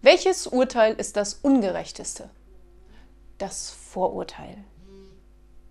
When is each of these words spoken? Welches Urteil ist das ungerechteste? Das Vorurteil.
Welches 0.00 0.46
Urteil 0.46 0.94
ist 0.94 1.16
das 1.16 1.34
ungerechteste? 1.34 2.30
Das 3.38 3.70
Vorurteil. 3.70 4.64